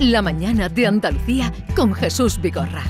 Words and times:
La 0.00 0.22
mañana 0.22 0.68
de 0.68 0.86
Andalucía 0.86 1.52
con 1.76 1.92
Jesús 1.94 2.40
Vigorra. 2.40 2.82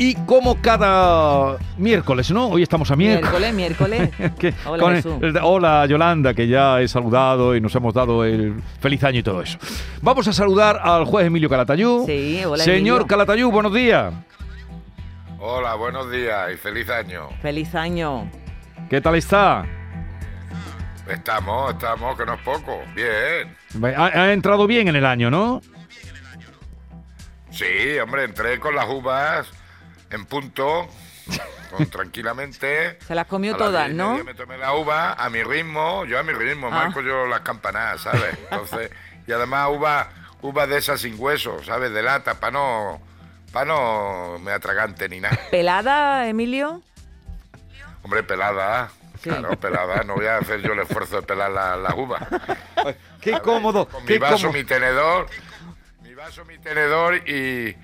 Y 0.00 0.14
como 0.26 0.60
cada 0.60 1.56
miércoles, 1.76 2.30
¿no? 2.30 2.48
Hoy 2.50 2.62
estamos 2.62 2.88
a 2.92 2.94
miércoles. 2.96 3.52
Miércoles, 3.52 4.10
miércoles. 4.18 4.54
Hola, 4.66 4.82
con- 4.82 4.94
Jesús. 4.94 5.14
el- 5.22 5.36
hola, 5.42 5.86
Yolanda, 5.86 6.34
que 6.34 6.46
ya 6.46 6.80
he 6.80 6.86
saludado 6.86 7.56
y 7.56 7.60
nos 7.60 7.74
hemos 7.74 7.92
dado 7.94 8.24
el 8.24 8.54
feliz 8.80 9.02
año 9.02 9.18
y 9.18 9.22
todo 9.24 9.42
eso. 9.42 9.58
Vamos 10.00 10.28
a 10.28 10.32
saludar 10.32 10.78
al 10.82 11.04
juez 11.04 11.26
Emilio 11.26 11.48
Calatayú. 11.48 12.04
Sí, 12.06 12.42
hola, 12.44 12.62
Señor 12.62 12.76
Emilio. 13.00 13.06
Calatayú, 13.08 13.50
buenos 13.50 13.74
días. 13.74 14.14
Hola, 15.40 15.74
buenos 15.74 16.10
días 16.12 16.50
y 16.54 16.56
feliz 16.56 16.88
año. 16.90 17.28
Feliz 17.42 17.74
año. 17.74 18.30
¿Qué 18.88 19.00
tal 19.00 19.16
está? 19.16 19.66
Estamos, 21.08 21.72
estamos, 21.72 22.16
que 22.18 22.26
no 22.26 22.34
es 22.34 22.40
poco. 22.42 22.82
Bien. 22.94 23.56
Ha, 23.96 24.04
ha 24.06 24.32
entrado 24.32 24.66
bien 24.66 24.88
en 24.88 24.96
el 24.96 25.06
año, 25.06 25.30
¿no? 25.30 25.60
Sí, 27.50 27.98
hombre, 27.98 28.24
entré 28.24 28.60
con 28.60 28.74
las 28.74 28.86
uvas 28.88 29.48
en 30.10 30.26
punto, 30.26 30.86
con, 31.70 31.86
tranquilamente. 31.90 32.98
Se 33.06 33.14
las 33.14 33.26
comió 33.26 33.54
A 33.54 33.58
todas, 33.58 33.90
¿no? 33.90 34.10
media 34.12 34.24
Me 34.24 34.34
tomé 34.34 34.58
la 34.58 34.74
uva 34.74 35.14
a 35.14 35.28
mi 35.30 35.42
ritmo, 35.42 36.04
yo 36.04 36.18
a 36.18 36.22
mi 36.22 36.32
ritmo, 36.32 36.68
Ah. 36.68 36.70
marco 36.70 37.00
yo 37.00 37.26
las 37.26 37.40
campanadas, 37.40 38.02
¿sabes? 38.02 38.38
Entonces, 38.50 38.90
y 39.26 39.32
además 39.32 39.68
uva, 39.72 40.10
uva 40.42 40.66
de 40.66 40.78
esas 40.78 41.00
sin 41.00 41.16
hueso, 41.18 41.62
¿sabes? 41.64 41.92
De 41.92 42.02
lata, 42.02 42.34
para 42.34 42.52
no, 42.52 43.00
para 43.52 43.64
no 43.66 44.38
me 44.40 44.52
atragante 44.52 45.08
ni 45.08 45.20
nada. 45.20 45.38
¿Pelada, 45.50 46.28
Emilio? 46.28 46.82
Hombre, 48.02 48.22
pelada, 48.22 48.90
Sí. 49.22 49.30
claro, 49.30 49.50
pelada, 49.58 50.02
no 50.04 50.14
voy 50.14 50.26
a 50.26 50.38
hacer 50.38 50.60
yo 50.62 50.72
el 50.72 50.80
esfuerzo 50.80 51.16
de 51.16 51.22
pelar 51.22 51.50
la- 51.50 51.76
las 51.76 51.94
uvas. 51.94 52.22
Qué 53.20 53.32
cómodo. 53.40 53.86
Con 53.88 54.04
qué 54.06 54.14
mi 54.14 54.18
vaso, 54.18 54.36
cómodo. 54.46 54.52
mi 54.52 54.64
tenedor, 54.64 55.26
mi 56.02 56.14
vaso, 56.14 56.44
mi 56.44 56.58
tenedor 56.58 57.16
y 57.28 57.76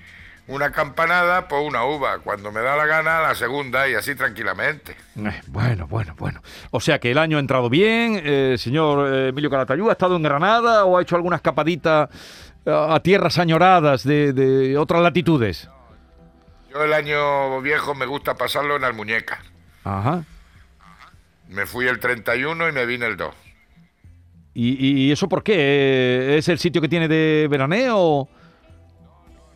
una 0.47 0.71
campanada, 0.71 1.47
pues 1.47 1.61
una 1.67 1.83
uva. 1.85 2.19
Cuando 2.19 2.51
me 2.51 2.61
da 2.61 2.75
la 2.75 2.85
gana, 2.85 3.19
la 3.21 3.35
segunda 3.35 3.89
y 3.89 3.95
así 3.95 4.15
tranquilamente. 4.15 4.95
Eh, 5.17 5.41
Bueno, 5.47 5.87
bueno, 5.87 6.13
bueno. 6.17 6.41
O 6.71 6.79
sea 6.79 6.99
que 6.99 7.11
el 7.11 7.17
año 7.17 7.37
ha 7.37 7.39
entrado 7.39 7.69
bien. 7.69 8.21
Eh, 8.23 8.55
señor 8.57 9.11
eh, 9.13 9.27
Emilio 9.29 9.49
Calatayú, 9.49 9.89
¿ha 9.89 9.93
estado 9.93 10.15
en 10.15 10.23
Granada 10.23 10.85
o 10.85 10.97
ha 10.97 11.01
hecho 11.01 11.15
alguna 11.15 11.35
escapadita 11.37 12.09
eh, 12.65 12.71
a 12.89 12.99
tierras 13.01 13.37
añoradas 13.39 14.03
de, 14.03 14.33
de 14.33 14.77
otras 14.77 15.01
latitudes? 15.01 15.67
Yo 16.71 16.83
el 16.83 16.93
año 16.93 17.61
viejo 17.61 17.95
me 17.95 18.05
gusta 18.05 18.35
pasarlo 18.35 18.75
en 18.75 18.83
Almuñeca. 18.83 19.41
Ajá. 19.83 20.23
Me 21.49 21.65
fui 21.65 21.87
el 21.87 21.99
31 21.99 22.69
y 22.69 22.71
me 22.71 22.85
vine 22.85 23.05
el 23.05 23.17
2. 23.17 23.33
¿Y, 24.53 25.07
y 25.07 25.11
eso 25.11 25.27
por 25.27 25.43
qué? 25.43 26.37
¿Es 26.37 26.47
el 26.47 26.59
sitio 26.59 26.81
que 26.81 26.87
tiene 26.87 27.07
de 27.07 27.47
veraneo? 27.49 28.27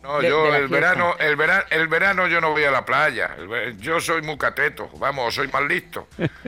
No, 0.02 0.18
De- 0.20 0.28
yo 0.28 0.44
de 0.44 0.48
el 0.58 0.68
fiesta. 0.68 0.74
verano, 0.74 1.14
el 1.18 1.36
verano, 1.36 1.64
el 1.70 1.88
verano 1.88 2.26
yo 2.26 2.40
no 2.40 2.50
voy 2.50 2.64
a 2.64 2.70
la 2.70 2.84
playa. 2.84 3.36
Yo 3.78 4.00
soy 4.00 4.22
muy 4.22 4.36
cateto, 4.38 4.88
vamos, 4.98 5.34
soy 5.34 5.48
más 5.48 5.62
listo. 5.64 6.06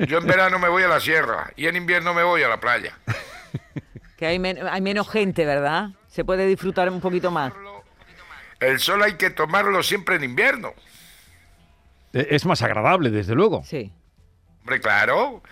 Yo 0.09 0.19
en 0.19 0.27
verano 0.27 0.59
me 0.59 0.69
voy 0.69 0.83
a 0.83 0.89
la 0.89 1.01
sierra 1.01 1.51
y 1.57 1.67
en 1.67 1.77
invierno 1.77 2.15
me 2.15 2.23
voy 2.23 2.43
a 2.43 2.49
la 2.49 2.59
playa. 2.61 2.97
Que 4.17 4.27
hay, 4.27 4.39
men- 4.39 4.59
hay 4.71 4.81
menos 4.81 5.11
gente, 5.11 5.45
¿verdad? 5.45 5.89
Se 6.07 6.25
puede 6.25 6.47
disfrutar 6.47 6.89
un 6.89 7.01
poquito 7.01 7.33
más. 7.33 7.53
El 8.61 8.79
sol 8.79 9.03
hay 9.03 9.15
que 9.15 9.31
tomarlo 9.31 9.83
siempre 9.83 10.15
en 10.15 10.23
invierno. 10.23 10.75
Eh, 12.13 12.29
Es 12.31 12.47
más 12.47 12.63
agradable, 12.63 13.11
desde 13.11 13.35
luego. 13.35 13.65
Sí. 13.65 13.91
Hombre, 14.63 14.81
claro. 14.81 15.43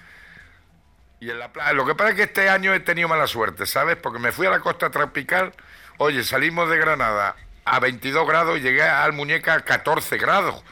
Y 1.19 1.30
en 1.30 1.39
la 1.39 1.53
playa. 1.53 1.72
Lo 1.72 1.84
que 1.84 1.94
pasa 1.94 2.11
es 2.11 2.16
que 2.16 2.22
este 2.22 2.48
año 2.48 2.72
he 2.72 2.80
tenido 2.80 3.08
mala 3.08 3.27
suerte, 3.27 3.66
¿sabes? 3.66 3.97
Porque 3.97 4.19
me 4.19 4.33
fui 4.33 4.47
a 4.47 4.50
la 4.50 4.61
costa 4.61 4.91
tropical. 4.91 5.53
Oye, 5.98 6.22
salimos 6.25 6.70
de 6.70 6.78
Granada 6.78 7.36
a 7.65 7.81
22 7.81 8.26
grados 8.26 8.59
y 8.59 8.62
llegué 8.62 8.82
al 8.82 9.12
Muñeca 9.12 9.54
a 9.54 9.60
14 9.60 10.16
grados. 10.16 10.65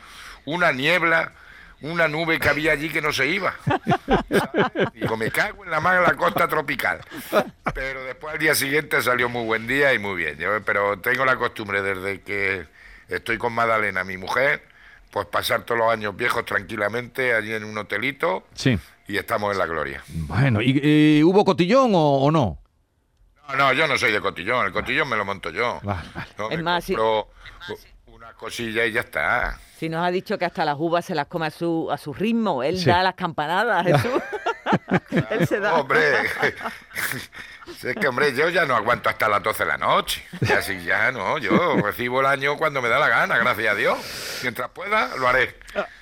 Una 0.45 0.73
niebla, 0.73 1.33
una 1.81 2.09
nube 2.09 2.39
que 2.39 2.49
había 2.49 2.73
allí 2.73 2.89
que 2.91 3.03
no 3.03 3.13
se 3.13 3.27
iba. 3.27 3.55
¿sabes? 3.67 4.93
Digo, 4.95 5.17
me 5.17 5.31
cago 5.31 5.65
en 5.65 5.71
la 5.71 5.81
mano 5.81 6.03
la 6.03 6.15
costa 6.15 6.47
tropical. 6.49 7.01
Pero 7.75 8.05
después 8.05 8.35
al 8.35 8.39
día 8.39 8.55
siguiente 8.55 9.03
salió 9.03 9.29
muy 9.29 9.45
buen 9.45 9.67
día 9.67 9.93
y 9.93 9.99
muy 9.99 10.15
bien. 10.15 10.39
Yo, 10.39 10.63
pero 10.63 10.99
tengo 11.01 11.25
la 11.25 11.37
costumbre 11.37 11.83
desde 11.83 12.21
que 12.23 12.67
estoy 13.09 13.37
con 13.37 13.53
Madalena, 13.53 14.05
mi 14.05 14.17
mujer, 14.17 14.63
pues 15.11 15.27
pasar 15.27 15.63
todos 15.63 15.79
los 15.81 15.93
años 15.93 16.17
viejos 16.17 16.45
tranquilamente 16.45 17.35
allí 17.35 17.53
en 17.55 17.65
un 17.65 17.77
hotelito 17.79 18.45
Sí. 18.55 18.79
y 19.07 19.17
estamos 19.17 19.53
en 19.53 19.59
la 19.59 19.67
gloria. 19.67 20.03
Bueno, 20.09 20.61
¿y 20.63 20.81
eh, 20.83 21.23
hubo 21.25 21.45
cotillón 21.45 21.93
o, 21.95 22.19
o 22.25 22.31
no? 22.31 22.59
No, 23.49 23.57
no, 23.57 23.73
yo 23.73 23.87
no 23.87 23.97
soy 23.97 24.13
de 24.13 24.21
cotillón, 24.21 24.67
el 24.67 24.73
cotillón 24.73 25.09
me 25.09 25.17
lo 25.17 25.25
monto 25.25 25.51
yo. 25.51 25.81
Vale, 25.83 26.09
vale. 26.15 26.29
No, 26.37 26.51
Es 26.51 26.63
más, 26.63 26.85
si- 26.85 26.95
una 28.07 28.33
cosilla 28.35 28.85
y 28.85 28.93
ya 28.93 29.01
está. 29.01 29.59
Si 29.79 29.89
nos 29.89 30.05
ha 30.07 30.11
dicho 30.11 30.37
que 30.39 30.45
hasta 30.45 30.65
las 30.65 30.77
uvas 30.79 31.05
se 31.05 31.15
las 31.15 31.27
come 31.27 31.47
a 31.47 31.51
su, 31.51 31.89
a 31.91 31.97
su 31.97 32.13
ritmo. 32.13 32.63
Él 32.63 32.79
Sí. 32.79 32.85
da 32.87 33.03
las 33.03 33.15
campanadas, 33.15 33.87
Jesús. 33.87 34.21
Él 35.31 35.47
se 35.47 35.61
da. 35.61 35.75
Hombre, 35.77 36.01
si 37.79 37.89
es 37.89 37.95
que 37.97 38.09
hombre, 38.09 38.35
yo 38.35 38.49
ya 38.51 38.67
no 38.67 38.75
aguanto 38.77 39.09
hasta 39.09 39.29
las 39.29 39.43
12 39.43 39.63
de 39.65 39.69
la 39.69 39.79
noche. 39.79 40.23
Y 40.41 40.53
así 40.53 40.83
ya 40.85 41.11
no, 41.13 41.39
yo 41.39 41.77
recibo 41.81 42.21
el 42.21 42.27
año 42.27 42.57
cuando 42.59 42.83
me 42.83 42.89
da 42.89 42.99
la 42.99 43.09
gana, 43.09 43.39
gracias 43.39 43.73
a 43.73 43.75
Dios. 43.77 43.99
Mientras 44.43 44.71
pueda, 44.71 45.17
lo 45.17 45.29
haré. 45.29 45.55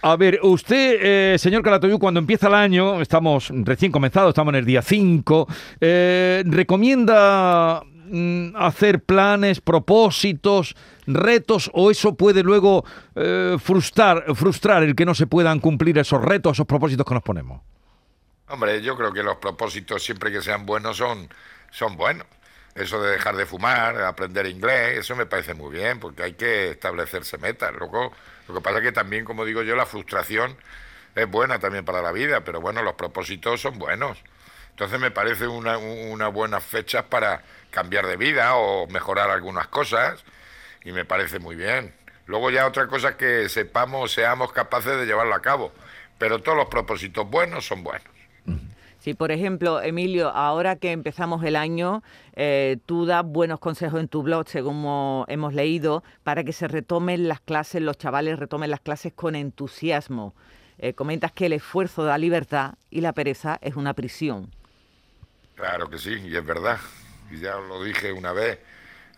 A 0.02 0.16
ver, 0.16 0.40
usted, 0.42 0.98
eh, 1.34 1.38
señor 1.38 1.62
Calatayú, 1.62 1.98
cuando 1.98 2.20
empieza 2.20 2.48
el 2.48 2.54
año, 2.54 3.00
estamos 3.00 3.50
recién 3.50 3.92
comenzados, 3.92 4.30
estamos 4.30 4.52
en 4.52 4.60
el 4.60 4.64
día 4.64 4.82
5, 4.82 5.46
eh, 5.80 6.42
¿recomienda 6.46 7.82
mm, 7.84 8.56
hacer 8.56 9.02
planes, 9.02 9.60
propósitos, 9.60 10.76
retos 11.06 11.70
o 11.74 11.90
eso 11.90 12.14
puede 12.14 12.42
luego 12.42 12.84
eh, 13.14 13.56
frustrar, 13.62 14.24
frustrar 14.34 14.82
el 14.82 14.94
que 14.94 15.04
no 15.04 15.14
se 15.14 15.26
puedan 15.26 15.60
cumplir 15.60 15.98
esos 15.98 16.22
retos, 16.22 16.52
esos 16.52 16.66
propósitos 16.66 17.06
que 17.06 17.14
nos 17.14 17.22
ponemos? 17.22 17.60
Hombre, 18.48 18.80
yo 18.80 18.96
creo 18.96 19.12
que 19.12 19.22
los 19.22 19.36
propósitos, 19.36 20.02
siempre 20.02 20.30
que 20.30 20.40
sean 20.40 20.66
buenos, 20.66 20.96
son, 20.96 21.28
son 21.70 21.96
buenos. 21.96 22.26
Eso 22.76 23.02
de 23.02 23.12
dejar 23.12 23.36
de 23.36 23.46
fumar, 23.46 24.02
aprender 24.02 24.46
inglés, 24.46 24.98
eso 24.98 25.16
me 25.16 25.24
parece 25.24 25.54
muy 25.54 25.74
bien, 25.74 25.98
porque 25.98 26.22
hay 26.22 26.34
que 26.34 26.70
establecerse 26.70 27.38
metas. 27.38 27.72
Luego, 27.74 28.12
lo 28.48 28.54
que 28.54 28.60
pasa 28.60 28.78
es 28.78 28.84
que 28.84 28.92
también, 28.92 29.24
como 29.24 29.46
digo 29.46 29.62
yo, 29.62 29.74
la 29.76 29.86
frustración 29.86 30.56
es 31.14 31.28
buena 31.28 31.58
también 31.58 31.86
para 31.86 32.02
la 32.02 32.12
vida, 32.12 32.42
pero 32.42 32.60
bueno, 32.60 32.82
los 32.82 32.94
propósitos 32.94 33.62
son 33.62 33.78
buenos. 33.78 34.18
Entonces 34.70 35.00
me 35.00 35.10
parece 35.10 35.48
una, 35.48 35.78
una 35.78 36.28
buenas 36.28 36.62
fechas 36.62 37.04
para 37.04 37.42
cambiar 37.70 38.06
de 38.06 38.18
vida 38.18 38.56
o 38.56 38.86
mejorar 38.88 39.30
algunas 39.30 39.68
cosas, 39.68 40.22
y 40.84 40.92
me 40.92 41.06
parece 41.06 41.38
muy 41.38 41.56
bien. 41.56 41.94
Luego 42.26 42.50
ya 42.50 42.66
otra 42.66 42.88
cosa 42.88 43.10
es 43.10 43.14
que 43.16 43.48
sepamos, 43.48 44.12
seamos 44.12 44.52
capaces 44.52 44.98
de 44.98 45.06
llevarlo 45.06 45.34
a 45.34 45.40
cabo, 45.40 45.72
pero 46.18 46.42
todos 46.42 46.58
los 46.58 46.68
propósitos 46.68 47.28
buenos 47.28 47.66
son 47.66 47.82
buenos. 47.82 48.15
Sí, 49.06 49.14
por 49.14 49.30
ejemplo, 49.30 49.80
Emilio, 49.80 50.30
ahora 50.30 50.74
que 50.74 50.90
empezamos 50.90 51.44
el 51.44 51.54
año, 51.54 52.02
eh, 52.34 52.78
tú 52.86 53.06
das 53.06 53.24
buenos 53.24 53.60
consejos 53.60 54.00
en 54.00 54.08
tu 54.08 54.24
blog, 54.24 54.48
según 54.48 54.80
mo- 54.82 55.24
hemos 55.28 55.54
leído, 55.54 56.02
para 56.24 56.42
que 56.42 56.52
se 56.52 56.66
retomen 56.66 57.28
las 57.28 57.38
clases, 57.40 57.82
los 57.82 57.96
chavales 57.98 58.36
retomen 58.36 58.68
las 58.68 58.80
clases 58.80 59.12
con 59.12 59.36
entusiasmo. 59.36 60.34
Eh, 60.78 60.92
comentas 60.94 61.30
que 61.30 61.46
el 61.46 61.52
esfuerzo 61.52 62.02
da 62.02 62.18
libertad 62.18 62.74
y 62.90 63.00
la 63.00 63.12
pereza 63.12 63.60
es 63.62 63.76
una 63.76 63.94
prisión. 63.94 64.50
Claro 65.54 65.88
que 65.88 65.98
sí, 65.98 66.10
y 66.26 66.34
es 66.34 66.44
verdad. 66.44 66.78
Y 67.30 67.38
ya 67.38 67.58
os 67.58 67.68
lo 67.68 67.84
dije 67.84 68.10
una 68.12 68.32
vez. 68.32 68.58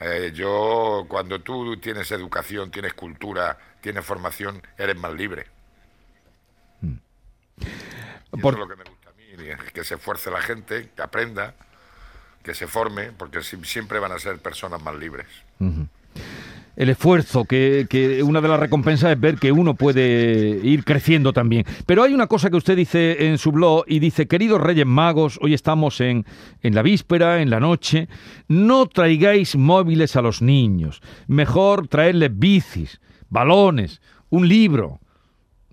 eh, 0.00 0.32
yo, 0.34 1.06
cuando 1.09 1.41
tú 1.41 1.78
tienes 1.78 2.12
educación, 2.12 2.70
tienes 2.70 2.93
cultura, 2.93 3.56
tienes 3.81 4.05
formación, 4.05 4.60
eres 4.76 4.97
más 4.99 5.15
libre. 5.15 5.47
Y 8.34 8.41
Por- 8.43 8.53
Eso 8.55 8.62
es 8.65 8.69
lo 8.69 8.69
que 8.69 8.76
me 8.76 8.84
gusta 8.84 8.97
que 9.73 9.85
se 9.85 9.94
esfuerce 9.96 10.31
la 10.31 10.40
gente, 10.40 10.88
que 10.94 11.02
aprenda, 11.02 11.55
que 12.43 12.55
se 12.55 12.67
forme, 12.67 13.11
porque 13.17 13.43
si- 13.43 13.62
siempre 13.64 13.99
van 13.99 14.12
a 14.12 14.19
ser 14.19 14.38
personas 14.38 14.82
más 14.82 14.96
libres. 14.96 15.26
el 16.76 16.90
esfuerzo, 16.90 17.44
que, 17.44 17.87
que 17.90 18.23
una 18.23 18.40
de 18.40 18.46
las 18.46 18.61
recompensas 18.61 19.11
es 19.11 19.19
ver 19.20 19.35
que 19.37 19.50
uno 19.50 19.75
puede 19.75 20.61
ir 20.62 20.85
creciendo 20.85 21.32
también. 21.32 21.64
Pero 21.87 22.05
hay 22.05 22.14
una 22.14 22.29
cosa 22.29 22.50
que 22.50 22.56
usted 22.56 22.76
dice 22.76 23.26
en 23.26 23.38
su 23.38 23.50
blog 23.50 23.82
y 23.88 23.99
dice, 23.99 24.29
queridos 24.29 24.61
Reyes 24.61 24.87
Magos, 24.87 25.41
hoy 25.43 25.55
estamos 25.55 26.00
en, 26.00 26.25
en 26.62 26.75
la 26.76 26.82
víspera, 26.82 27.43
en 27.43 27.50
la 27.50 27.58
noche, 27.58 28.08
no 28.46 28.87
traigáis 28.87 29.56
móviles 29.56 30.14
a 30.14 30.23
los 30.23 30.41
niños, 30.41 31.02
mejor 31.26 31.88
traerles 31.88 32.31
bicis, 32.38 33.00
balones, 33.29 34.00
un 34.31 34.46
libro. 34.49 35.00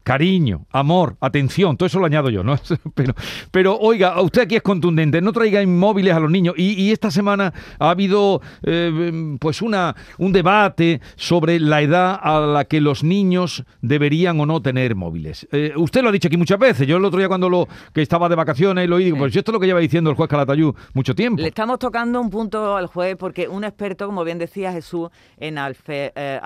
Cariño, 0.05 0.67
amor, 0.71 1.17
atención, 1.19 1.77
todo 1.77 1.87
eso 1.87 1.99
lo 1.99 2.05
añado 2.05 2.29
yo, 2.29 2.43
¿no? 2.43 2.55
Pero, 2.93 3.13
pero 3.51 3.77
oiga, 3.77 4.21
usted 4.21 4.43
aquí 4.43 4.55
es 4.55 4.61
contundente, 4.61 5.19
no 5.19 5.33
traiga 5.33 5.61
inmóviles 5.61 6.13
a 6.13 6.19
los 6.19 6.29
niños. 6.29 6.53
Y, 6.57 6.91
esta 6.91 7.09
semana 7.09 7.51
ha 7.79 7.89
habido 7.89 8.41
eh, 8.63 9.35
pues 9.39 9.61
una, 9.61 9.95
un 10.19 10.31
debate 10.31 11.01
sobre 11.15 11.59
la 11.59 11.81
edad 11.81 12.19
a 12.21 12.39
la 12.39 12.65
que 12.65 12.79
los 12.79 13.03
niños 13.03 13.65
deberían 13.81 14.39
o 14.39 14.45
no 14.45 14.61
tener 14.61 14.95
móviles. 14.95 15.47
Eh, 15.51 15.73
usted 15.75 16.03
lo 16.03 16.09
ha 16.09 16.11
dicho 16.11 16.27
aquí 16.27 16.37
muchas 16.37 16.59
veces. 16.59 16.87
Yo 16.87 16.97
el 16.97 17.05
otro 17.05 17.17
día 17.17 17.27
cuando 17.27 17.49
lo 17.49 17.67
que 17.91 18.03
estaba 18.03 18.29
de 18.29 18.35
vacaciones 18.35 18.87
lo 18.87 18.97
oí, 18.97 19.05
digo, 19.05 19.17
pues 19.17 19.35
esto 19.35 19.51
es 19.51 19.53
lo 19.53 19.59
que 19.59 19.65
lleva 19.65 19.79
diciendo 19.79 20.11
el 20.11 20.15
juez 20.15 20.29
Calatayud 20.29 20.75
mucho 20.93 21.15
tiempo. 21.15 21.41
Le 21.41 21.47
estamos 21.47 21.79
tocando 21.79 22.21
un 22.21 22.29
punto 22.29 22.77
al 22.77 22.85
juez 22.85 23.15
porque 23.17 23.47
un 23.47 23.63
experto, 23.63 24.05
como 24.05 24.23
bien 24.23 24.37
decía 24.37 24.71
Jesús, 24.71 25.09
en 25.37 25.57
alfe, 25.57 26.13
eh, 26.15 26.39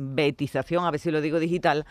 alfabetización, 0.00 0.84
a 0.84 0.90
ver 0.90 1.00
si 1.00 1.10
lo 1.10 1.20
digo 1.20 1.38
digital, 1.38 1.86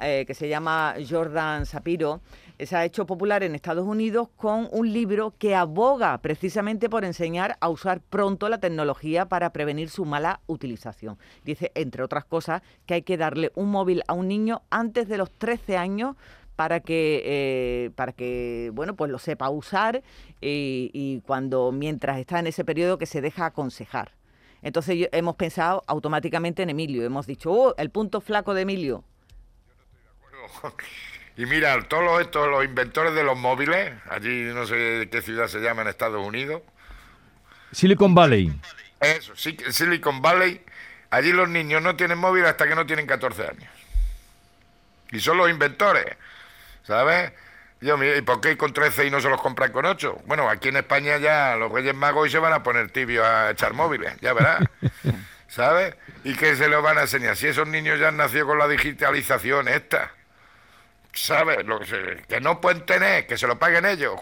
eh, 0.00 0.24
que 0.26 0.34
se 0.34 0.48
llama 0.48 0.94
Jordan 1.08 1.66
Sapiro, 1.66 2.20
eh, 2.58 2.66
se 2.66 2.76
ha 2.76 2.84
hecho 2.84 3.06
popular 3.06 3.42
en 3.42 3.54
Estados 3.54 3.86
Unidos 3.86 4.28
con 4.36 4.68
un 4.70 4.92
libro 4.92 5.34
que 5.38 5.54
aboga 5.54 6.18
precisamente 6.18 6.88
por 6.88 7.04
enseñar 7.04 7.56
a 7.60 7.68
usar 7.68 8.00
pronto 8.00 8.48
la 8.48 8.58
tecnología 8.58 9.26
para 9.26 9.52
prevenir 9.52 9.90
su 9.90 10.04
mala 10.04 10.40
utilización. 10.46 11.18
Dice, 11.44 11.72
entre 11.74 12.02
otras 12.02 12.24
cosas, 12.24 12.62
que 12.86 12.94
hay 12.94 13.02
que 13.02 13.16
darle 13.16 13.52
un 13.54 13.70
móvil 13.70 14.02
a 14.08 14.14
un 14.14 14.28
niño 14.28 14.62
antes 14.70 15.08
de 15.08 15.18
los 15.18 15.30
13 15.30 15.76
años 15.76 16.16
para 16.56 16.80
que 16.80 17.22
eh, 17.24 17.90
para 17.96 18.12
que 18.12 18.70
bueno 18.74 18.94
pues 18.94 19.10
lo 19.10 19.18
sepa 19.18 19.48
usar 19.48 20.02
y, 20.42 20.90
y, 20.92 21.22
cuando 21.22 21.72
mientras 21.72 22.18
está 22.18 22.40
en 22.40 22.46
ese 22.46 22.62
periodo 22.62 22.98
que 22.98 23.06
se 23.06 23.22
deja 23.22 23.46
aconsejar 23.46 24.12
entonces 24.62 25.08
hemos 25.12 25.36
pensado 25.36 25.82
automáticamente 25.86 26.62
en 26.62 26.70
Emilio. 26.70 27.04
Hemos 27.04 27.26
dicho, 27.26 27.50
oh, 27.50 27.74
el 27.76 27.90
punto 27.90 28.20
flaco 28.20 28.54
de 28.54 28.62
Emilio. 28.62 29.04
Y 31.34 31.46
mira, 31.46 31.80
todos 31.88 32.20
estos, 32.20 32.46
los 32.46 32.62
inventores 32.62 33.14
de 33.14 33.24
los 33.24 33.38
móviles, 33.38 33.94
allí 34.10 34.44
no 34.52 34.66
sé 34.66 35.08
qué 35.10 35.22
ciudad 35.22 35.48
se 35.48 35.60
llama 35.60 35.80
en 35.80 35.88
Estados 35.88 36.24
Unidos. 36.26 36.60
Silicon 37.72 38.14
Valley. 38.14 38.52
Eso, 39.00 39.32
Silicon 39.34 40.20
Valley. 40.20 40.62
Allí 41.08 41.32
los 41.32 41.48
niños 41.48 41.80
no 41.82 41.96
tienen 41.96 42.18
móvil 42.18 42.44
hasta 42.44 42.68
que 42.68 42.74
no 42.74 42.84
tienen 42.84 43.06
14 43.06 43.44
años. 43.44 43.70
Y 45.10 45.20
son 45.20 45.38
los 45.38 45.48
inventores, 45.48 46.04
¿sabes? 46.82 47.32
¿Y 47.82 48.22
por 48.22 48.40
qué 48.40 48.56
con 48.56 48.72
13 48.72 49.06
y 49.06 49.10
no 49.10 49.20
se 49.20 49.28
los 49.28 49.40
compran 49.40 49.72
con 49.72 49.84
8? 49.84 50.22
Bueno, 50.26 50.48
aquí 50.48 50.68
en 50.68 50.76
España 50.76 51.18
ya 51.18 51.56
los 51.56 51.72
Reyes 51.72 51.94
Magos 51.94 52.22
hoy 52.22 52.30
se 52.30 52.38
van 52.38 52.52
a 52.52 52.62
poner 52.62 52.90
tibios 52.90 53.26
a 53.26 53.50
echar 53.50 53.74
móviles, 53.74 54.14
ya 54.20 54.32
verás. 54.32 54.64
¿Sabes? 55.48 55.94
¿Y 56.24 56.34
qué 56.34 56.56
se 56.56 56.68
los 56.68 56.82
van 56.82 56.96
a 56.98 57.02
enseñar? 57.02 57.36
Si 57.36 57.48
esos 57.48 57.68
niños 57.68 57.98
ya 57.98 58.08
han 58.08 58.16
nacido 58.16 58.46
con 58.46 58.58
la 58.58 58.68
digitalización 58.68 59.68
esta. 59.68 60.12
¿Sabes? 61.12 61.66
Lo 61.66 61.80
que, 61.80 62.22
que 62.26 62.40
no 62.40 62.60
pueden 62.60 62.86
tener, 62.86 63.26
que 63.26 63.36
se 63.36 63.46
lo 63.46 63.58
paguen 63.58 63.84
ellos. 63.84 64.18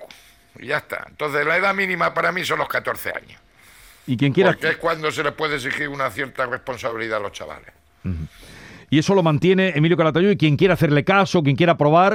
Y 0.59 0.67
ya 0.67 0.79
está. 0.79 1.07
Entonces, 1.09 1.47
la 1.47 1.57
edad 1.57 1.73
mínima 1.73 2.13
para 2.15 2.33
mí 2.33 2.45
son 2.45 2.59
los 2.59 2.69
14 2.69 3.11
años. 3.11 3.41
Y 4.07 4.17
quien 4.17 4.33
quiera... 4.33 4.51
Porque 4.53 4.71
es 4.71 4.77
cuando 4.79 5.13
se 5.13 5.23
les 5.23 5.33
puede 5.33 5.57
exigir 5.57 5.89
una 5.89 6.11
cierta 6.11 6.47
responsabilidad 6.47 7.19
a 7.19 7.21
los 7.21 7.33
chavales 7.33 7.73
y 8.91 8.99
eso 8.99 9.15
lo 9.15 9.23
mantiene 9.23 9.73
Emilio 9.77 9.97
Calatayud 9.97 10.31
y 10.33 10.37
quien 10.37 10.57
quiera 10.57 10.75
hacerle 10.75 11.05
caso, 11.05 11.43
quien 11.43 11.55
quiera 11.55 11.77
probar, 11.77 12.15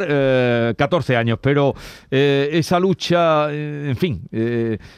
14 0.75 1.13
eh, 1.13 1.18
años. 1.18 1.39
Pero 1.42 1.74
eh, 2.12 2.50
esa 2.51 2.80
lucha, 2.80 3.48
eh, 3.50 3.88
en 3.89 3.95
fin, 3.95 4.27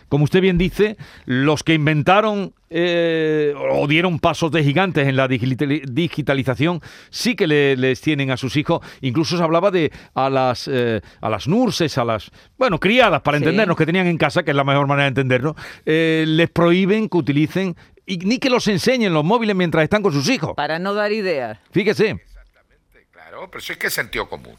como 0.09 0.23
usted 0.23 0.41
bien 0.41 0.57
dice, 0.57 0.97
los 1.25 1.63
que 1.63 1.75
inventaron 1.75 2.53
o 2.69 3.87
dieron 3.87 4.19
pasos 4.19 4.51
de 4.51 4.61
gigantes 4.61 5.07
en 5.07 5.15
la 5.15 5.27
digitalización, 5.27 6.81
sí 7.09 7.35
que 7.35 7.47
les 7.47 8.01
tienen 8.01 8.31
a 8.31 8.37
sus 8.37 8.57
hijos. 8.57 8.81
Incluso 9.01 9.37
se 9.37 9.43
hablaba 9.43 9.71
de 9.71 9.91
a 10.15 10.29
las 10.29 10.67
a 10.67 11.29
las 11.29 11.47
nurses, 11.47 11.97
a 11.97 12.03
las 12.03 12.31
bueno 12.57 12.79
criadas 12.79 13.21
para 13.21 13.37
entendernos 13.37 13.77
que 13.77 13.85
tenían 13.85 14.07
en 14.07 14.17
casa, 14.17 14.43
que 14.43 14.51
es 14.51 14.57
la 14.57 14.63
mejor 14.63 14.87
manera 14.87 15.03
de 15.03 15.09
entenderlo, 15.09 15.55
les 15.85 16.49
prohíben 16.49 17.07
que 17.07 17.17
utilicen 17.17 17.75
y 18.07 18.17
ni 18.19 18.39
que 18.39 18.49
los 18.49 18.67
enseñen 18.67 19.13
los 19.13 19.25
móviles 19.25 19.55
mientras 19.55 19.83
están 19.83 20.01
con 20.01 20.13
sus 20.13 20.27
hijos. 20.29 20.55
Para 20.55 20.79
no 20.79 20.93
dar 20.93 21.11
ideas. 21.11 21.59
Fíjese. 21.71 22.11
Exactamente, 22.11 23.05
claro, 23.11 23.51
pero 23.51 23.59
eso 23.59 23.73
es 23.73 23.77
que 23.77 23.87
es 23.87 23.93
sentido 23.93 24.27
común. 24.29 24.57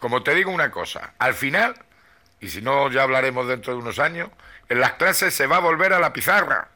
Como 0.00 0.22
te 0.22 0.34
digo 0.34 0.50
una 0.50 0.70
cosa, 0.70 1.14
al 1.18 1.32
final, 1.32 1.76
y 2.40 2.48
si 2.48 2.60
no 2.60 2.90
ya 2.90 3.04
hablaremos 3.04 3.46
dentro 3.46 3.72
de 3.72 3.78
unos 3.78 4.00
años, 4.00 4.30
en 4.68 4.80
las 4.80 4.94
clases 4.94 5.32
se 5.32 5.46
va 5.46 5.56
a 5.56 5.60
volver 5.60 5.92
a 5.92 6.00
la 6.00 6.12
pizarra 6.12 6.68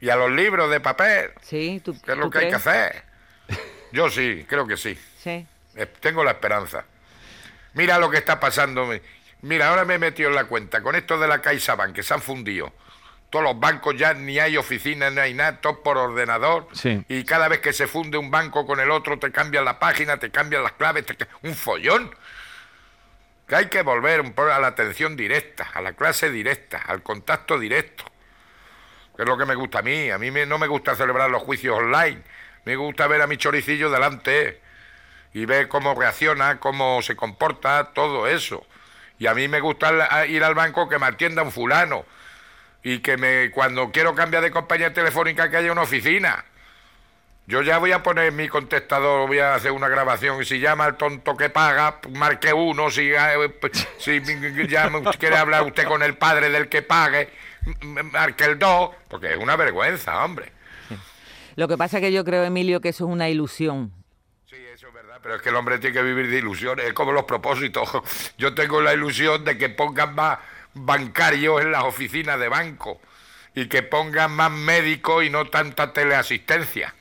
y 0.00 0.10
a 0.10 0.16
los 0.16 0.30
libros 0.30 0.70
de 0.70 0.78
papel. 0.80 1.32
Sí, 1.42 1.82
tú, 1.84 2.00
que 2.00 2.12
es 2.12 2.16
lo 2.18 2.30
que 2.30 2.38
hay 2.38 2.48
que 2.48 2.54
hacer. 2.54 3.02
Yo 3.92 4.08
sí, 4.10 4.46
creo 4.48 4.66
que 4.66 4.76
sí. 4.76 4.96
Sí. 5.18 5.44
Eh, 5.74 5.86
tengo 6.00 6.22
la 6.22 6.32
esperanza. 6.32 6.84
Mira 7.74 7.98
lo 7.98 8.10
que 8.10 8.18
está 8.18 8.38
pasando. 8.38 8.88
Mira, 9.42 9.68
ahora 9.68 9.84
me 9.84 9.94
he 9.94 9.98
metido 9.98 10.28
en 10.28 10.36
la 10.36 10.44
cuenta 10.44 10.82
con 10.82 10.94
esto 10.94 11.18
de 11.18 11.26
la 11.26 11.42
CaixaBank, 11.42 11.94
que 11.94 12.04
se 12.04 12.14
han 12.14 12.22
fundido 12.22 12.72
todos 13.34 13.46
los 13.46 13.58
bancos 13.58 13.96
ya 13.96 14.14
ni 14.14 14.38
hay 14.38 14.56
oficinas, 14.56 15.12
ni 15.12 15.18
hay 15.18 15.34
nada, 15.34 15.60
todo 15.60 15.82
por 15.82 15.98
ordenador. 15.98 16.68
Y 17.08 17.24
cada 17.24 17.48
vez 17.48 17.58
que 17.58 17.72
se 17.72 17.88
funde 17.88 18.16
un 18.16 18.30
banco 18.30 18.64
con 18.64 18.78
el 18.78 18.92
otro, 18.92 19.18
te 19.18 19.32
cambian 19.32 19.64
la 19.64 19.80
página, 19.80 20.18
te 20.18 20.30
cambian 20.30 20.62
las 20.62 20.74
claves, 20.74 21.04
un 21.42 21.52
follón. 21.56 22.14
Que 23.48 23.56
hay 23.56 23.66
que 23.66 23.82
volver 23.82 24.20
un 24.20 24.34
poco 24.34 24.52
a 24.52 24.60
la 24.60 24.68
atención 24.68 25.16
directa, 25.16 25.68
a 25.74 25.82
la 25.82 25.94
clase 25.94 26.30
directa, 26.30 26.78
al 26.86 27.02
contacto 27.02 27.58
directo. 27.58 28.04
Que 29.16 29.22
es 29.22 29.28
lo 29.28 29.36
que 29.36 29.46
me 29.46 29.56
gusta 29.56 29.80
a 29.80 29.82
mí. 29.82 30.12
A 30.12 30.18
mí 30.18 30.30
no 30.46 30.56
me 30.56 30.68
gusta 30.68 30.94
celebrar 30.94 31.28
los 31.28 31.42
juicios 31.42 31.76
online. 31.76 32.22
Me 32.64 32.76
gusta 32.76 33.08
ver 33.08 33.20
a 33.20 33.26
mi 33.26 33.36
choricillo 33.36 33.90
delante 33.90 34.60
y 35.32 35.44
ver 35.44 35.66
cómo 35.66 35.96
reacciona, 35.96 36.60
cómo 36.60 37.02
se 37.02 37.16
comporta, 37.16 37.90
todo 37.94 38.28
eso. 38.28 38.64
Y 39.18 39.26
a 39.26 39.34
mí 39.34 39.48
me 39.48 39.58
gusta 39.58 40.24
ir 40.28 40.44
al 40.44 40.54
banco 40.54 40.88
que 40.88 41.00
me 41.00 41.06
atienda 41.06 41.42
un 41.42 41.50
fulano 41.50 42.06
y 42.84 42.98
que 42.98 43.16
me 43.16 43.50
cuando 43.50 43.90
quiero 43.90 44.14
cambiar 44.14 44.42
de 44.42 44.50
compañía 44.50 44.92
telefónica 44.92 45.50
que 45.50 45.56
haya 45.56 45.72
una 45.72 45.82
oficina. 45.82 46.44
Yo 47.46 47.62
ya 47.62 47.78
voy 47.78 47.92
a 47.92 48.02
poner 48.02 48.32
mi 48.32 48.48
contestador, 48.48 49.26
voy 49.26 49.38
a 49.38 49.54
hacer 49.54 49.72
una 49.72 49.88
grabación 49.88 50.40
y 50.40 50.44
si 50.44 50.60
llama 50.60 50.86
el 50.86 50.94
tonto 50.94 51.36
que 51.36 51.50
paga, 51.50 52.00
marque 52.10 52.52
uno, 52.52 52.90
si, 52.90 53.10
eh, 53.10 53.50
si 53.98 54.22
ya 54.68 54.90
quiere 55.18 55.36
hablar 55.36 55.62
usted 55.64 55.86
con 55.86 56.02
el 56.02 56.16
padre 56.16 56.48
del 56.48 56.68
que 56.68 56.82
pague, 56.82 57.30
marque 57.82 58.44
el 58.44 58.58
dos, 58.58 58.90
porque 59.08 59.32
es 59.32 59.38
una 59.38 59.56
vergüenza, 59.56 60.24
hombre. 60.24 60.52
Lo 61.56 61.68
que 61.68 61.76
pasa 61.76 61.98
es 61.98 62.02
que 62.02 62.12
yo 62.12 62.24
creo, 62.24 62.44
Emilio, 62.44 62.80
que 62.80 62.90
eso 62.90 63.04
es 63.04 63.10
una 63.10 63.28
ilusión. 63.28 63.92
Sí, 64.46 64.56
eso 64.72 64.88
es 64.88 64.94
verdad, 64.94 65.20
pero 65.22 65.36
es 65.36 65.42
que 65.42 65.50
el 65.50 65.56
hombre 65.56 65.78
tiene 65.78 65.94
que 65.94 66.02
vivir 66.02 66.28
de 66.30 66.38
ilusiones, 66.38 66.86
es 66.86 66.92
como 66.94 67.12
los 67.12 67.24
propósitos. 67.24 67.88
Yo 68.38 68.54
tengo 68.54 68.80
la 68.80 68.92
ilusión 68.94 69.44
de 69.44 69.56
que 69.56 69.68
pongan 69.68 70.14
más 70.14 70.38
bancarios 70.74 71.62
en 71.62 71.72
las 71.72 71.84
oficinas 71.84 72.38
de 72.38 72.48
banco 72.48 73.00
y 73.54 73.66
que 73.66 73.82
pongan 73.82 74.32
más 74.32 74.50
médicos 74.50 75.24
y 75.24 75.30
no 75.30 75.46
tanta 75.46 75.92
teleasistencia. 75.92 76.94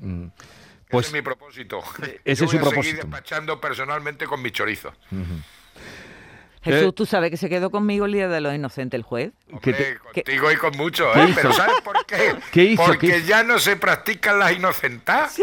Mm. 0.00 0.26
Pues, 0.88 1.06
ese 1.06 1.16
es 1.16 1.22
mi 1.22 1.22
propósito. 1.22 1.82
Ese 2.24 2.44
es 2.44 2.50
su 2.50 2.58
propósito. 2.58 2.82
Seguir 2.82 2.96
despachando 3.02 3.60
personalmente 3.60 4.26
con 4.26 4.40
mis 4.40 4.52
chorizos. 4.52 4.94
Jesús, 6.64 6.88
eh, 6.88 6.92
¿tú 6.92 7.04
sabes 7.04 7.30
que 7.30 7.36
se 7.36 7.50
quedó 7.50 7.70
conmigo 7.70 8.06
el 8.06 8.12
día 8.12 8.28
de 8.28 8.40
los 8.40 8.54
inocentes 8.54 8.96
el 8.96 9.02
juez? 9.02 9.32
contigo 9.50 10.50
y 10.50 10.56
con 10.56 10.76
muchos, 10.76 11.14
¿eh? 11.16 11.32
Pero 11.34 11.52
¿sabes 11.52 11.80
por 11.82 12.04
qué? 12.06 12.76
Porque 12.76 13.22
ya 13.22 13.42
no 13.42 13.58
se 13.58 13.76
practican 13.76 14.38
las 14.38 14.52
inocentas. 14.52 15.36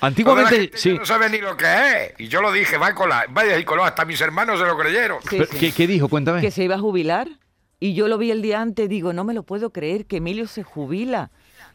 Antiguamente, 0.00 0.70
sí. 0.74 0.94
No 0.94 1.04
sabe 1.04 1.28
ni 1.28 1.38
lo 1.38 1.56
que 1.56 1.64
es. 1.66 2.14
Y 2.18 2.28
yo 2.28 2.40
lo 2.40 2.52
dije, 2.52 2.78
va 2.78 2.94
con 2.94 3.08
la, 3.08 3.26
vaya 3.28 3.58
y 3.58 3.64
con 3.64 3.78
hasta 3.80 4.04
mis 4.04 4.20
hermanos 4.20 4.58
se 4.58 4.66
lo 4.66 4.76
creyeron. 4.76 5.18
¿Qué, 5.28 5.86
dijo? 5.86 6.08
Cuéntame. 6.08 6.40
Que 6.40 6.50
se 6.50 6.64
iba 6.64 6.76
a 6.76 6.78
jubilar. 6.78 7.28
Y 7.80 7.94
yo 7.94 8.08
lo 8.08 8.16
vi 8.16 8.30
el 8.30 8.40
día 8.40 8.62
antes, 8.62 8.88
digo, 8.88 9.12
no 9.12 9.24
me 9.24 9.34
lo 9.34 9.42
puedo 9.42 9.70
creer 9.70 10.06
que 10.06 10.16
Emilio 10.16 10.46
se 10.46 10.62
jubila. 10.62 11.30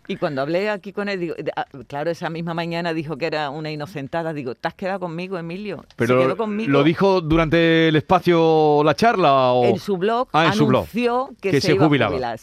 Y 0.10 0.18
cuando 0.18 0.42
hablé 0.42 0.72
aquí 0.72 0.92
con 0.92 1.08
él, 1.08 1.20
digo, 1.20 1.36
ah, 1.56 1.68
claro, 1.86 2.10
esa 2.10 2.32
misma 2.32 2.56
mañana 2.56 2.96
dijo 2.96 3.16
que 3.16 3.28
era 3.28 3.51
una 3.51 3.70
inocentada. 3.70 4.34
Digo, 4.34 4.56
¿te 4.56 4.68
has 4.68 4.74
quedado 4.74 5.01
conmigo, 5.01 5.38
Emilio? 5.38 5.86
Pero 5.96 6.36
¿Lo 6.36 6.84
dijo 6.84 7.22
durante 7.22 7.89
el 7.89 7.96
espacio, 7.96 8.82
la 8.84 8.96
charla? 8.96 9.51
O... 9.51 9.66
En 9.66 9.78
su 9.78 9.98
blog 9.98 10.28
ah, 10.34 10.50
anunció 10.50 11.30
que, 11.39 11.62
se, 11.62 11.78
jubilaba. 11.78 12.36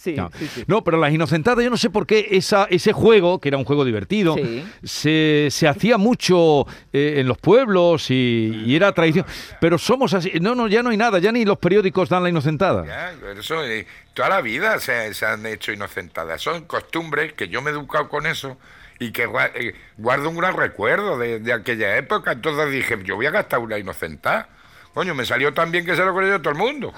no. 0.68 0.84
pero 0.84 0.96
las 0.98 1.12
inocentadas, 1.12 1.64
yo 1.64 1.68
no 1.68 1.76
sé 1.76 1.90
por 1.90 2.06
qué 2.06 2.28
esa, 2.30 2.68
ese 2.70 2.92
juego, 2.92 3.40
que 3.40 3.48
era 3.48 3.58
un 3.58 3.64
juego 3.64 3.84
divertido, 3.84 4.36
se, 4.84 5.48
se, 5.50 5.66
hacía 5.66 5.98
mucho 5.98 6.68
eh, 6.92 7.14
en 7.16 7.26
los 7.26 7.38
pueblos 7.38 8.12
y, 8.12 8.76
era 8.76 8.92
tradición. 8.92 9.26
Pero 9.60 9.76
somos 9.76 10.14
así. 10.14 10.30
No, 10.40 10.54
no, 10.54 10.68
ya 10.68 10.84
no 10.84 10.90
hay 10.90 10.96
nada, 10.96 11.18
ya 11.18 11.32
ni 11.32 11.44
los 11.44 11.58
periódicos 11.58 12.08
dan 12.08 12.22
la 12.22 12.28
inocentada. 12.28 12.86
Ya, 12.86 13.12
eso, 13.36 13.64
eh, 13.64 13.88
toda 14.16 14.30
la 14.30 14.40
vida 14.40 14.80
se, 14.80 15.12
han 15.26 15.44
hecho 15.44 15.72
inocentadas. 15.72 16.40
Son 16.40 16.64
costumbres 16.64 17.34
que 17.34 17.48
yo 17.48 17.60
me 17.60 17.70
he 17.70 17.74
educado 17.74 18.08
con 18.08 18.26
eso 18.26 18.56
y 18.98 19.12
que 19.12 19.28
eh, 19.54 19.74
guardo 19.98 20.30
un 20.30 20.38
gran 20.38 20.56
recuerdo 20.56 21.18
de, 21.18 21.52
aquella 21.52 21.98
época. 21.98 22.32
Entonces 22.32 22.70
dije, 22.70 22.98
yo 23.04 23.16
voy 23.16 23.26
a 23.26 23.30
gastar 23.30 23.58
una 23.58 23.76
inocentada. 23.76 24.48
Coño, 24.94 25.14
me 25.14 25.26
salió 25.26 25.52
tan 25.52 25.70
bien 25.70 25.84
que 25.84 25.94
se 25.94 26.02
lo 26.02 26.16
creyó 26.16 26.40
todo 26.40 26.52
el 26.52 26.58
mundo. 26.58 26.94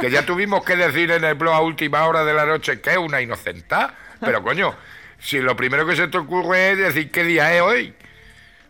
Que 0.00 0.10
ya 0.10 0.24
tuvimos 0.24 0.64
que 0.64 0.74
decir 0.74 1.10
en 1.10 1.24
el 1.24 1.34
blog 1.34 1.52
a 1.52 1.60
última 1.60 2.06
hora 2.06 2.24
de 2.24 2.32
la 2.32 2.46
noche 2.46 2.80
que 2.80 2.92
es 2.92 2.96
una 2.96 3.20
inocentada. 3.20 3.94
Pero 4.18 4.42
coño, 4.42 4.74
si 5.18 5.40
lo 5.40 5.54
primero 5.54 5.86
que 5.86 5.94
se 5.94 6.08
te 6.08 6.16
ocurre 6.16 6.70
es 6.70 6.78
decir 6.78 7.10
qué 7.10 7.22
día 7.22 7.54
es 7.54 7.60
hoy. 7.60 7.94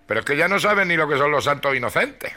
Pero 0.08 0.20
es 0.20 0.26
que 0.26 0.36
ya 0.36 0.48
no 0.48 0.58
saben 0.58 0.88
ni 0.88 0.96
lo 0.96 1.08
que 1.08 1.16
son 1.16 1.30
los 1.30 1.44
santos 1.44 1.76
inocentes. 1.76 2.32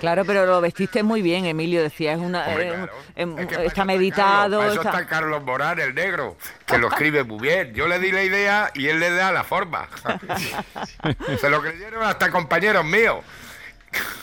Claro, 0.00 0.24
pero 0.24 0.46
lo 0.46 0.60
vestiste 0.60 1.02
muy 1.02 1.22
bien, 1.22 1.44
Emilio, 1.46 1.82
decía, 1.82 2.12
es 2.12 2.18
una, 2.18 2.46
Hombre, 2.46 2.68
eh, 2.68 2.72
claro. 2.72 2.92
Es 3.14 3.46
que 3.46 3.54
para 3.54 3.64
está 3.64 3.82
eso 3.82 3.84
meditado. 3.86 4.58
Carlos, 4.58 4.58
para 4.58 4.72
eso 4.72 4.80
está- 4.82 5.00
está 5.00 5.06
Carlos 5.06 5.42
Morán, 5.44 5.78
el 5.80 5.94
negro, 5.94 6.36
que 6.66 6.78
lo 6.78 6.88
escribe 6.88 7.24
muy 7.24 7.40
bien. 7.40 7.72
Yo 7.74 7.86
le 7.88 7.98
di 7.98 8.12
la 8.12 8.22
idea 8.24 8.70
y 8.74 8.86
él 8.88 9.00
le 9.00 9.10
da 9.10 9.32
la 9.32 9.44
forma. 9.44 9.88
Se 11.40 11.48
lo 11.50 11.60
creyeron 11.62 12.02
hasta 12.04 12.30
compañeros 12.30 12.84
míos. 12.84 13.18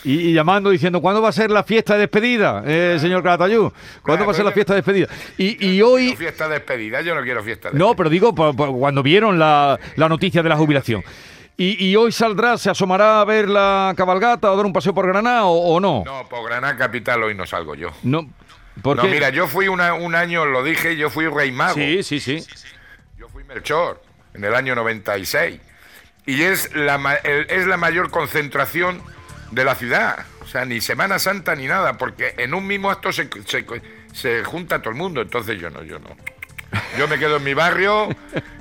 Y, 0.02 0.30
y 0.30 0.32
llamando 0.32 0.70
diciendo, 0.70 1.00
¿cuándo 1.00 1.22
va 1.22 1.28
a 1.28 1.32
ser 1.32 1.48
la 1.50 1.62
fiesta 1.62 1.94
de 1.94 2.00
despedida, 2.00 2.64
eh, 2.66 2.96
señor 3.00 3.22
Calatayud? 3.22 3.70
¿Cuándo 4.02 4.02
Claro, 4.02 4.26
va 4.26 4.32
a 4.32 4.34
ser 4.34 4.44
la 4.44 4.50
fiesta 4.50 4.72
de 4.74 4.78
despedida? 4.82 5.06
Y, 5.38 5.64
y 5.64 5.80
hoy... 5.80 6.16
Fiesta 6.16 6.48
de 6.48 6.54
despedida, 6.54 7.02
yo 7.02 7.14
no 7.14 7.22
quiero 7.22 7.40
fiesta 7.44 7.70
de 7.70 7.78
No, 7.78 7.94
pero 7.94 8.10
digo, 8.10 8.34
por- 8.34 8.56
por- 8.56 8.76
cuando 8.76 9.02
vieron 9.04 9.38
la, 9.38 9.78
la 9.94 10.08
noticia 10.08 10.42
de 10.42 10.48
la 10.48 10.56
jubilación. 10.56 11.04
Y, 11.56 11.84
y 11.90 11.94
hoy 11.96 12.10
saldrá, 12.10 12.56
se 12.56 12.70
asomará 12.70 13.20
a 13.20 13.24
ver 13.24 13.48
la 13.48 13.92
cabalgata 13.96 14.50
o 14.50 14.56
dar 14.56 14.64
un 14.64 14.72
paseo 14.72 14.94
por 14.94 15.06
Granada 15.06 15.44
o, 15.44 15.74
o 15.76 15.80
no? 15.80 16.02
No, 16.06 16.26
por 16.28 16.44
Granada 16.48 16.76
Capital 16.76 17.22
hoy 17.22 17.34
no 17.34 17.44
salgo 17.46 17.74
yo. 17.74 17.90
No, 18.02 18.30
porque... 18.82 19.02
No, 19.02 19.08
mira, 19.12 19.28
yo 19.28 19.46
fui 19.46 19.68
una- 19.68 19.92
un 19.94 20.14
año, 20.14 20.46
lo 20.46 20.62
dije, 20.64 20.96
yo 20.96 21.10
fui 21.10 21.26
rey 21.28 21.52
mago. 21.52 21.74
Sí, 21.74 22.02
sí, 22.02 22.18
sí. 22.18 22.42
Yo 23.18 23.28
fui 23.28 23.44
Melchor 23.44 24.02
en 24.32 24.44
el 24.44 24.54
año 24.54 24.74
96. 24.74 25.60
Y 26.26 26.42
es 26.42 26.74
la, 26.74 26.96
ma- 26.96 27.14
el- 27.16 27.46
es 27.50 27.66
la 27.66 27.76
mayor 27.76 28.10
concentración 28.10 29.02
de 29.50 29.64
la 29.64 29.74
ciudad. 29.74 30.24
O 30.42 30.46
sea, 30.46 30.64
ni 30.64 30.80
Semana 30.80 31.18
Santa 31.18 31.54
ni 31.54 31.66
nada, 31.66 31.98
porque 31.98 32.34
en 32.38 32.54
un 32.54 32.66
mismo 32.66 32.90
acto 32.90 33.12
se, 33.12 33.28
se- 33.46 33.66
se 34.14 34.44
junta 34.44 34.78
todo 34.80 34.90
el 34.90 34.96
mundo. 34.96 35.20
Entonces 35.20 35.60
yo 35.60 35.68
no, 35.68 35.82
yo 35.82 35.98
no. 35.98 36.08
Yo 36.96 37.06
me 37.08 37.18
quedo 37.18 37.36
en 37.36 37.44
mi 37.44 37.52
barrio 37.52 38.08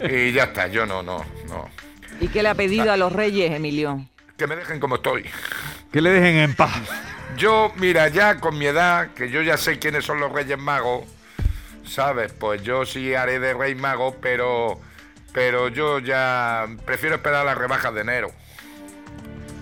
y 0.02 0.34
ya 0.34 0.46
está. 0.46 0.68
Yo 0.68 0.86
no, 0.86 1.02
no, 1.02 1.24
no. 1.48 1.70
¿Y 2.20 2.28
qué 2.28 2.44
le 2.44 2.50
ha 2.50 2.56
pedido 2.56 2.92
a 2.92 2.98
los 2.98 3.12
reyes, 3.14 3.52
Emilio? 3.52 4.06
Que 4.38 4.48
me 4.48 4.56
dejen 4.56 4.80
como 4.80 4.96
estoy. 4.96 5.26
Que 5.92 6.02
le 6.02 6.12
dejen 6.12 6.38
en 6.38 6.56
paz. 6.56 6.72
Yo, 7.38 7.72
mira, 7.78 8.08
ya 8.10 8.40
con 8.40 8.58
mi 8.58 8.66
edad, 8.66 9.10
que 9.14 9.30
yo 9.30 9.42
ya 9.42 9.58
sé 9.58 9.80
quiénes 9.80 10.04
son 10.06 10.20
los 10.20 10.32
Reyes 10.32 10.58
Magos, 10.58 11.04
¿sabes? 11.86 12.34
Pues 12.34 12.62
yo 12.64 12.86
sí 12.86 13.14
haré 13.14 13.40
de 13.40 13.54
Rey 13.54 13.76
Mago, 13.76 14.18
pero, 14.22 14.80
pero 15.34 15.68
yo 15.70 16.00
ya 16.00 16.66
prefiero 16.86 17.16
esperar 17.16 17.46
las 17.46 17.58
rebajas 17.58 17.94
de 17.94 18.02
enero. 18.02 18.32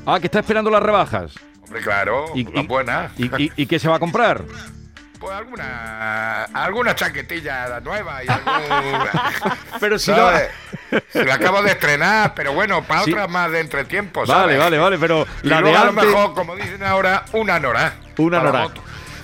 Ah, 0.05 0.19
que 0.19 0.27
está 0.27 0.39
esperando 0.39 0.69
las 0.71 0.81
rebajas. 0.81 1.33
Hombre, 1.63 1.81
claro, 1.81 2.25
las 2.53 2.67
buenas. 2.67 3.11
y, 3.17 3.25
y- 3.43 3.51
y 3.57 3.65
qué 3.67 3.77
se 3.77 3.89
va 3.89 3.97
a 3.97 3.99
comprar? 3.99 4.43
Pues 5.19 5.33
alguna, 5.35 6.43
alguna 6.45 6.95
chaquetilla 6.95 7.79
nueva 7.81 8.23
y 8.23 8.27
algún... 8.31 9.07
Pero 9.79 9.97
si 9.99 10.11
no... 10.11 10.29
Se 11.11 11.25
la 11.25 11.35
acabo 11.35 11.61
de 11.61 11.71
estrenar, 11.71 12.33
pero 12.35 12.53
bueno, 12.53 12.83
para 12.83 13.03
Sí. 13.03 13.11
otras 13.11 13.29
más 13.29 13.51
de 13.51 13.59
entretiempo, 13.59 14.25
¿sabes? 14.25 14.45
Vale, 14.45 14.57
vale, 14.57 14.77
vale, 14.77 14.97
pero 14.99 15.25
Y 15.43 15.47
la 15.47 15.57
de 15.57 15.61
luego 15.63 15.77
a 15.77 15.83
lo 15.85 15.89
antes... 15.91 16.05
mejor, 16.05 16.33
como 16.33 16.55
dicen 16.55 16.83
ahora, 16.83 17.25
una 17.33 17.59
Nora. 17.59 17.93
Una 18.17 18.41
Nora. 18.41 18.69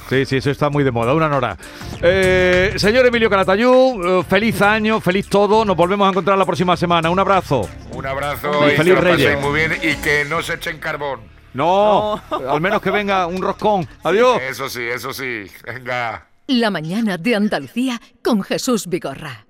Sí, 0.09 0.25
sí, 0.25 0.37
eso 0.37 0.51
está 0.51 0.69
muy 0.69 0.83
de 0.83 0.91
moda, 0.91 1.13
una 1.13 1.29
Nora. 1.29 1.57
Eh, 2.01 2.73
señor 2.75 3.05
Emilio 3.05 3.29
Calatayud, 3.29 4.19
eh, 4.21 4.23
feliz 4.29 4.61
año, 4.61 4.99
feliz 4.99 5.27
todo. 5.29 5.63
Nos 5.65 5.75
volvemos 5.75 6.05
a 6.05 6.09
encontrar 6.09 6.37
la 6.37 6.45
próxima 6.45 6.75
semana. 6.75 7.09
Un 7.09 7.19
abrazo. 7.19 7.67
Un 7.91 8.05
abrazo 8.05 8.67
Y 8.69 8.73
y, 8.73 8.75
feliz 8.75 8.93
que 8.95 9.01
lo 9.01 9.07
paséis 9.09 9.25
Reyes. 9.27 9.41
muy 9.41 9.53
bien 9.59 9.73
y 9.81 9.95
que 9.95 10.25
no 10.25 10.41
se 10.41 10.55
echen 10.55 10.77
carbón. 10.79 11.21
No, 11.53 12.21
al 12.49 12.59
menos 12.61 12.81
que 12.81 12.89
venga 12.91 13.25
un 13.27 13.41
roscón. 13.41 13.87
Adiós. 14.03 14.41
Eso 14.41 14.69
sí, 14.69 14.81
eso 14.83 15.13
sí. 15.13 15.45
Venga. 15.65 16.25
La 16.47 16.69
mañana 16.69 17.17
de 17.17 17.35
Andalucía 17.35 17.99
con 18.23 18.43
Jesús 18.43 18.87
Vigorra. 18.87 19.42